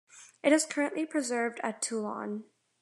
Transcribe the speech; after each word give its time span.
It 0.41 0.51
is 0.51 0.65
currently 0.65 1.05
preserved 1.05 1.59
at 1.61 1.79
Toulon. 1.79 2.45